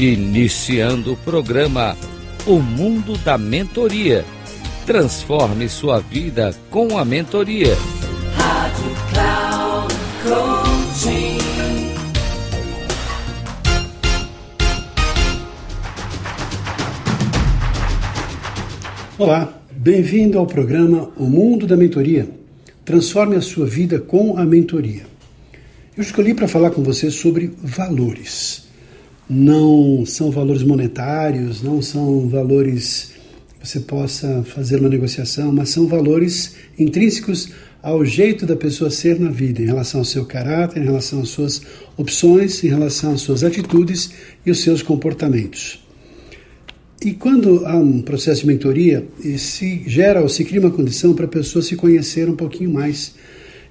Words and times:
Iniciando 0.00 1.14
o 1.14 1.16
programa 1.16 1.96
O 2.46 2.60
Mundo 2.60 3.18
da 3.18 3.36
Mentoria. 3.36 4.24
Transforme 4.86 5.68
sua 5.68 5.98
vida 5.98 6.54
com 6.70 6.96
a 6.96 7.04
mentoria. 7.04 7.74
Rádio 8.36 8.94
Cloud 9.10 9.94
Coaching. 10.22 11.38
Olá, 19.18 19.52
bem-vindo 19.72 20.38
ao 20.38 20.46
programa 20.46 21.10
O 21.16 21.24
Mundo 21.24 21.66
da 21.66 21.76
Mentoria. 21.76 22.30
Transforme 22.84 23.34
a 23.34 23.40
sua 23.40 23.66
vida 23.66 23.98
com 23.98 24.38
a 24.38 24.46
mentoria. 24.46 25.08
Eu 25.96 26.04
escolhi 26.04 26.34
para 26.34 26.46
falar 26.46 26.70
com 26.70 26.84
você 26.84 27.10
sobre 27.10 27.52
valores 27.60 28.67
não 29.28 30.06
são 30.06 30.30
valores 30.30 30.62
monetários, 30.62 31.62
não 31.62 31.82
são 31.82 32.28
valores 32.28 33.12
que 33.60 33.68
você 33.68 33.80
possa 33.80 34.42
fazer 34.44 34.80
uma 34.80 34.88
negociação, 34.88 35.52
mas 35.52 35.68
são 35.68 35.86
valores 35.86 36.54
intrínsecos 36.78 37.50
ao 37.82 38.04
jeito 38.04 38.46
da 38.46 38.56
pessoa 38.56 38.90
ser 38.90 39.20
na 39.20 39.30
vida, 39.30 39.62
em 39.62 39.66
relação 39.66 40.00
ao 40.00 40.04
seu 40.04 40.24
caráter, 40.24 40.80
em 40.80 40.84
relação 40.84 41.20
às 41.20 41.28
suas 41.28 41.62
opções, 41.96 42.62
em 42.64 42.68
relação 42.68 43.12
às 43.12 43.20
suas 43.20 43.44
atitudes 43.44 44.10
e 44.44 44.50
os 44.50 44.60
seus 44.60 44.82
comportamentos. 44.82 45.84
E 47.04 47.12
quando 47.12 47.64
há 47.64 47.76
um 47.76 48.02
processo 48.02 48.40
de 48.40 48.48
mentoria, 48.48 49.06
se 49.36 49.84
gera 49.86 50.20
ou 50.20 50.28
se 50.28 50.44
cria 50.44 50.60
uma 50.60 50.70
condição 50.70 51.14
para 51.14 51.26
a 51.26 51.28
pessoa 51.28 51.62
se 51.62 51.76
conhecer 51.76 52.28
um 52.28 52.34
pouquinho 52.34 52.72
mais. 52.72 53.14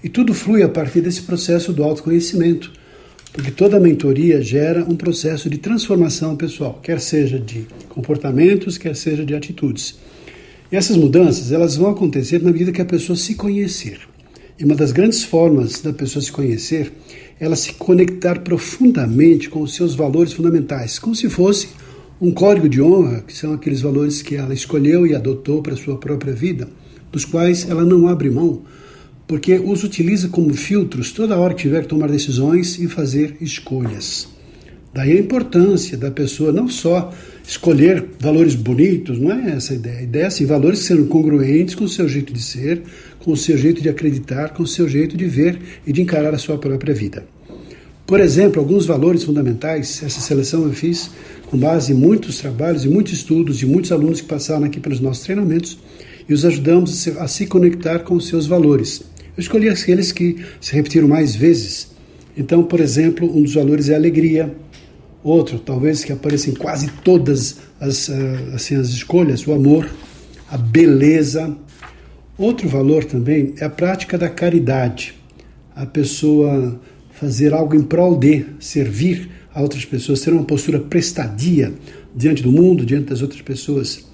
E 0.02 0.08
tudo 0.08 0.34
flui 0.34 0.64
a 0.64 0.70
partir 0.70 1.02
desse 1.02 1.24
processo 1.24 1.74
do 1.74 1.84
autoconhecimento 1.84 2.71
porque 3.30 3.52
toda 3.52 3.80
mentoria 3.80 4.42
gera 4.42 4.84
um 4.84 4.96
processo 4.96 5.50
de 5.50 5.58
transformação 5.58 6.36
pessoal, 6.36 6.80
quer 6.82 7.00
seja 7.00 7.40
de 7.40 7.68
comportamentos, 7.90 8.78
quer 8.78 8.96
seja 8.96 9.26
de 9.26 9.36
atitudes. 9.36 9.98
E 10.72 10.76
essas 10.76 10.98
mudanças 10.98 11.52
elas 11.52 11.76
vão 11.76 11.90
acontecer 11.90 12.42
na 12.42 12.52
medida 12.52 12.72
que 12.72 12.82
a 12.82 12.86
pessoa 12.86 13.16
se 13.16 13.36
conhecer. 13.36 14.00
E 14.60 14.66
uma 14.66 14.76
das 14.76 14.92
grandes 14.92 15.24
formas 15.24 15.82
da 15.82 15.94
pessoa 15.94 16.24
se 16.24 16.32
conhecer 16.32 16.92
é 17.40 17.46
ela 17.46 17.55
se 17.55 17.74
conectar 17.74 18.40
profundamente 18.40 19.50
com 19.50 19.62
os 19.62 19.76
seus 19.76 19.94
valores 19.94 20.34
fundamentais, 20.34 20.98
como 20.98 21.16
se 21.16 21.30
fosse 21.30 21.70
um 22.20 22.32
código 22.32 22.68
de 22.68 22.82
honra, 22.82 23.22
que 23.22 23.34
são 23.34 23.54
aqueles 23.54 23.82
valores 23.82 24.24
que 24.24 24.36
ela 24.36 24.54
escolheu 24.54 25.05
e 25.05 25.14
adotou 25.14 25.62
para 25.62 25.74
a 25.74 25.78
sua 25.78 25.98
própria 25.98 26.34
vida, 26.34 26.68
dos 27.12 27.26
quais 27.26 27.70
ela 27.70 27.86
não 27.86 28.08
abre 28.08 28.30
mão 28.30 28.64
porque 29.28 29.56
os 29.56 29.84
utiliza 29.84 30.30
como 30.30 30.54
filtros 30.54 31.12
toda 31.12 31.38
hora 31.38 31.54
que 31.54 31.64
tiver 31.64 31.82
que 31.82 31.90
tomar 31.90 32.10
decisões 32.10 32.80
e 32.80 32.88
fazer 32.88 33.36
escolhas. 33.42 34.28
Daí 34.94 35.18
a 35.18 35.20
importância 35.20 35.98
da 35.98 36.10
pessoa 36.10 36.52
não 36.52 36.70
só 36.70 37.14
escolher 37.46 38.04
valores 38.20 38.55
bonitos, 38.55 39.20
não 39.20 39.32
é 39.32 39.52
essa 39.52 39.74
a 39.74 39.76
ideia. 39.76 40.00
A 40.00 40.04
ideia 40.04 40.24
é 40.24 40.28
assim, 40.28 40.46
valores 40.46 40.80
sejam 40.80 41.05
congruentes 41.05 41.76
com 41.76 41.84
o 41.84 41.90
seu 41.90 42.08
jeito 42.08 42.34
de 42.34 42.42
ser, 42.42 42.82
com 43.20 43.32
o 43.32 43.38
seu 43.38 43.58
jeito 43.58 43.82
de 43.82 43.90
acreditar, 43.90 44.54
com 44.54 44.64
o 44.64 44.68
seu 44.68 44.88
jeito 44.88 45.16
de 45.16 45.26
ver 45.26 45.60
e 45.86 45.92
de 45.92 46.02
encarar 46.02 46.34
a 46.34 46.38
sua 46.38 46.58
própria 46.58 46.96
vida. 46.96 47.26
Por 48.08 48.22
exemplo, 48.22 48.62
alguns 48.62 48.86
valores 48.86 49.26
fundamentais, 49.26 50.02
essa 50.02 50.22
seleção 50.22 50.64
eu 50.64 50.72
fiz 50.72 51.12
com 51.48 51.58
base 51.58 51.92
em 51.92 51.96
muitos 51.96 52.40
trabalhos 52.40 52.86
e 52.86 52.90
muitos 52.90 53.14
estudos 53.14 53.58
de 53.58 53.66
muitos 53.66 53.92
alunos 53.92 54.22
que 54.22 54.28
passaram 54.28 54.64
aqui 54.66 54.80
pelos 54.80 55.02
nossos 55.02 55.26
treinamentos 55.26 55.78
e 56.28 56.34
os 56.34 56.46
ajudamos 56.46 57.08
a 57.20 57.28
se 57.28 57.46
conectar 57.46 58.00
com 58.00 58.16
os 58.16 58.28
seus 58.28 58.48
valores. 58.48 59.04
Eu 59.38 59.41
escolhi 59.41 59.70
aqueles 59.70 60.12
que 60.12 60.43
se 60.60 60.74
repetiram 60.74 61.07
mais 61.07 61.35
vezes. 61.35 61.91
Então, 62.35 62.63
por 62.63 62.80
exemplo, 62.80 63.30
um 63.32 63.43
dos 63.43 63.54
valores 63.54 63.88
é 63.88 63.93
a 63.93 63.98
alegria. 63.98 64.52
Outro, 65.24 65.59
talvez 65.59 66.03
que 66.03 66.12
apareça 66.12 66.50
em 66.50 66.56
quase 66.56 66.90
todas 67.03 67.58
as, 67.80 68.09
ah, 68.09 68.56
assim, 68.56 68.75
as 68.75 68.88
escolhas, 68.88 69.46
o 69.46 69.53
amor, 69.53 69.88
a 70.50 70.58
beleza. 70.58 71.56
Outro 72.36 72.68
valor 72.68 73.03
também 73.03 73.53
é 73.59 73.66
a 73.66 73.70
prática 73.70 74.18
da 74.18 74.28
caridade. 74.28 75.14
A 75.75 75.86
pessoa 75.86 76.80
fazer 77.12 77.54
algo 77.54 77.75
em 77.75 77.84
prol 77.84 78.18
de, 78.18 78.44
servir 78.59 79.30
a 79.54 79.62
outras 79.62 79.86
pessoas, 79.86 80.22
ter 80.22 80.34
uma 80.34 80.44
postura 80.44 80.80
prestadia 80.80 81.74
diante 82.16 82.42
do 82.42 82.52
mundo, 82.52 82.84
diante 82.84 83.09
das 83.09 83.22
outras 83.22 83.42
pessoas. 83.42 84.06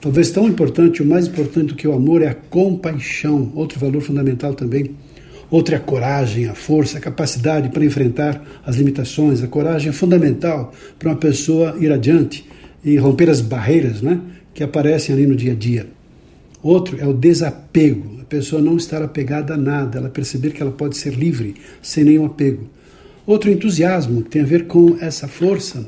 Talvez 0.00 0.30
tão 0.30 0.46
importante, 0.46 1.02
o 1.02 1.06
mais 1.06 1.26
importante 1.26 1.68
do 1.68 1.74
que 1.74 1.88
o 1.88 1.92
amor 1.92 2.22
é 2.22 2.28
a 2.28 2.34
compaixão, 2.34 3.50
outro 3.54 3.80
valor 3.80 4.02
fundamental 4.02 4.54
também. 4.54 4.90
Outro 5.50 5.74
é 5.74 5.78
a 5.78 5.80
coragem, 5.80 6.46
a 6.48 6.54
força, 6.54 6.98
a 6.98 7.00
capacidade 7.00 7.68
para 7.70 7.84
enfrentar 7.84 8.42
as 8.64 8.76
limitações. 8.76 9.42
A 9.42 9.46
coragem 9.46 9.88
é 9.88 9.92
fundamental 9.92 10.72
para 10.98 11.08
uma 11.08 11.16
pessoa 11.16 11.76
ir 11.80 11.90
adiante 11.92 12.44
e 12.84 12.96
romper 12.96 13.30
as 13.30 13.40
barreiras 13.40 14.02
né, 14.02 14.20
que 14.52 14.62
aparecem 14.62 15.14
ali 15.14 15.26
no 15.26 15.36
dia 15.36 15.52
a 15.52 15.54
dia. 15.54 15.86
Outro 16.62 16.98
é 17.00 17.06
o 17.06 17.12
desapego, 17.12 18.20
a 18.20 18.24
pessoa 18.24 18.60
não 18.60 18.76
estar 18.76 19.02
apegada 19.02 19.54
a 19.54 19.56
nada, 19.56 19.98
ela 19.98 20.08
perceber 20.08 20.50
que 20.50 20.60
ela 20.60 20.72
pode 20.72 20.96
ser 20.96 21.14
livre 21.14 21.54
sem 21.80 22.04
nenhum 22.04 22.26
apego. 22.26 22.68
Outro 23.24 23.50
entusiasmo, 23.50 24.22
que 24.22 24.30
tem 24.30 24.42
a 24.42 24.46
ver 24.46 24.66
com 24.66 24.96
essa 25.00 25.28
força 25.28 25.86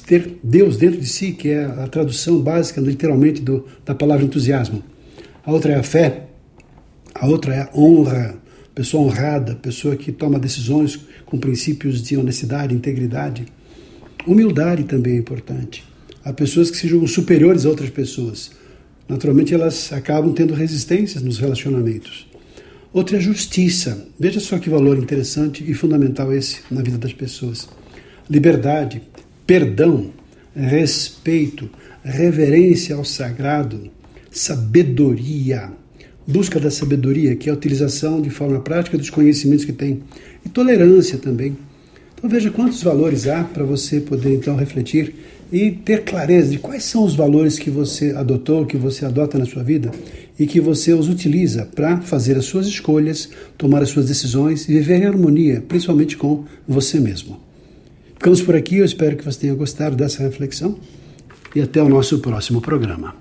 ter 0.00 0.38
Deus 0.42 0.76
dentro 0.76 1.00
de 1.00 1.06
si, 1.06 1.32
que 1.32 1.50
é 1.50 1.64
a 1.64 1.86
tradução 1.86 2.40
básica, 2.40 2.80
literalmente, 2.80 3.40
do, 3.40 3.66
da 3.84 3.94
palavra 3.94 4.24
entusiasmo. 4.24 4.82
A 5.44 5.52
outra 5.52 5.72
é 5.72 5.76
a 5.76 5.82
fé, 5.82 6.26
a 7.14 7.26
outra 7.26 7.54
é 7.54 7.60
a 7.60 7.70
honra, 7.74 8.36
pessoa 8.74 9.04
honrada, 9.04 9.54
pessoa 9.54 9.94
que 9.94 10.10
toma 10.10 10.38
decisões 10.38 10.98
com 11.24 11.38
princípios 11.38 12.02
de 12.02 12.16
honestidade, 12.16 12.74
integridade. 12.74 13.46
Humildade 14.26 14.84
também 14.84 15.14
é 15.14 15.18
importante. 15.18 15.84
Há 16.24 16.32
pessoas 16.32 16.70
que 16.70 16.76
se 16.76 16.88
julgam 16.88 17.06
superiores 17.06 17.66
a 17.66 17.68
outras 17.68 17.90
pessoas. 17.90 18.50
Naturalmente, 19.08 19.54
elas 19.54 19.92
acabam 19.92 20.32
tendo 20.32 20.54
resistências 20.54 21.22
nos 21.22 21.38
relacionamentos. 21.38 22.26
Outra 22.92 23.16
é 23.16 23.18
a 23.18 23.22
justiça. 23.22 24.08
Veja 24.18 24.40
só 24.40 24.58
que 24.58 24.70
valor 24.70 24.96
interessante 24.98 25.62
e 25.68 25.74
fundamental 25.74 26.32
esse 26.32 26.60
na 26.70 26.80
vida 26.80 26.96
das 26.96 27.12
pessoas. 27.12 27.68
Liberdade 28.30 29.02
perdão, 29.46 30.10
respeito, 30.54 31.68
reverência 32.02 32.96
ao 32.96 33.04
sagrado, 33.04 33.90
sabedoria, 34.30 35.70
busca 36.26 36.58
da 36.58 36.70
sabedoria, 36.70 37.36
que 37.36 37.48
é 37.48 37.52
a 37.52 37.56
utilização 37.56 38.20
de 38.20 38.30
forma 38.30 38.60
prática 38.60 38.98
dos 38.98 39.10
conhecimentos 39.10 39.64
que 39.64 39.72
tem, 39.72 40.02
e 40.44 40.48
tolerância 40.48 41.18
também. 41.18 41.56
Então 42.16 42.30
veja 42.30 42.50
quantos 42.50 42.82
valores 42.82 43.26
há 43.26 43.44
para 43.44 43.64
você 43.64 44.00
poder 44.00 44.34
então 44.34 44.56
refletir 44.56 45.14
e 45.52 45.70
ter 45.70 46.04
clareza 46.04 46.50
de 46.50 46.58
quais 46.58 46.84
são 46.84 47.04
os 47.04 47.14
valores 47.14 47.58
que 47.58 47.68
você 47.68 48.12
adotou, 48.12 48.64
que 48.64 48.78
você 48.78 49.04
adota 49.04 49.38
na 49.38 49.44
sua 49.44 49.62
vida 49.62 49.90
e 50.38 50.46
que 50.46 50.58
você 50.58 50.94
os 50.94 51.08
utiliza 51.08 51.66
para 51.66 52.00
fazer 52.00 52.36
as 52.36 52.46
suas 52.46 52.66
escolhas, 52.66 53.28
tomar 53.58 53.82
as 53.82 53.90
suas 53.90 54.06
decisões 54.06 54.68
e 54.68 54.72
viver 54.72 55.02
em 55.02 55.06
harmonia, 55.06 55.62
principalmente 55.68 56.16
com 56.16 56.44
você 56.66 56.98
mesmo. 56.98 57.43
Ficamos 58.24 58.40
por 58.40 58.56
aqui, 58.56 58.78
eu 58.78 58.86
espero 58.86 59.18
que 59.18 59.22
você 59.22 59.40
tenha 59.40 59.54
gostado 59.54 59.94
dessa 59.94 60.22
reflexão 60.22 60.78
e 61.54 61.60
até 61.60 61.82
o 61.82 61.90
nosso 61.90 62.20
próximo 62.20 62.58
programa. 62.58 63.14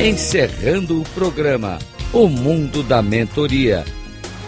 Encerrando 0.00 1.00
o 1.00 1.04
programa 1.10 1.78
O 2.12 2.26
Mundo 2.26 2.82
da 2.82 3.00
Mentoria. 3.00 3.84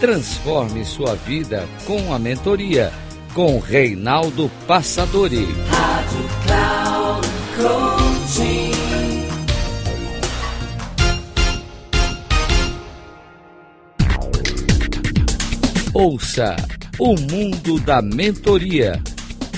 Transforme 0.01 0.83
sua 0.83 1.15
vida 1.15 1.65
com 1.85 2.13
a 2.13 2.19
mentoria 2.19 2.91
com 3.33 3.57
Reinaldo 3.57 4.51
Passadori. 4.67 5.47
Rádio 5.69 6.27
Cloud 6.45 7.27
Coaching. 7.55 8.72
Ouça 15.93 16.55
o 16.97 17.15
mundo 17.15 17.79
da 17.79 18.01
mentoria. 18.01 18.99